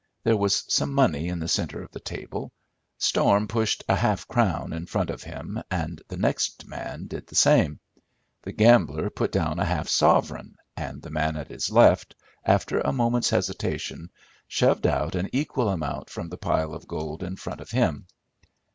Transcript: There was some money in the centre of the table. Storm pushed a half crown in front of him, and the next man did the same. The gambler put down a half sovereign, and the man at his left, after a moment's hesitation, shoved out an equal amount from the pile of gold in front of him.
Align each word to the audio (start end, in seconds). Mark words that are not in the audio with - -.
There 0.23 0.35
was 0.35 0.63
some 0.67 0.95
money 0.95 1.27
in 1.27 1.37
the 1.37 1.47
centre 1.47 1.83
of 1.83 1.91
the 1.91 1.99
table. 1.99 2.51
Storm 2.97 3.47
pushed 3.47 3.83
a 3.87 3.95
half 3.95 4.27
crown 4.27 4.73
in 4.73 4.87
front 4.87 5.11
of 5.11 5.21
him, 5.21 5.61
and 5.69 6.01
the 6.07 6.17
next 6.17 6.65
man 6.65 7.05
did 7.05 7.27
the 7.27 7.35
same. 7.35 7.79
The 8.41 8.51
gambler 8.51 9.11
put 9.11 9.31
down 9.31 9.59
a 9.59 9.65
half 9.65 9.87
sovereign, 9.89 10.55
and 10.75 11.03
the 11.03 11.11
man 11.11 11.35
at 11.37 11.49
his 11.49 11.69
left, 11.69 12.15
after 12.43 12.79
a 12.79 12.91
moment's 12.91 13.29
hesitation, 13.29 14.09
shoved 14.47 14.87
out 14.87 15.13
an 15.13 15.29
equal 15.33 15.69
amount 15.69 16.09
from 16.09 16.29
the 16.29 16.35
pile 16.39 16.73
of 16.73 16.87
gold 16.87 17.21
in 17.21 17.35
front 17.35 17.61
of 17.61 17.69
him. 17.69 18.07